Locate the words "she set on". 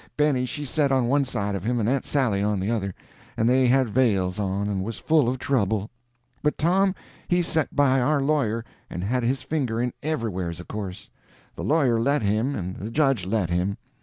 0.47-1.05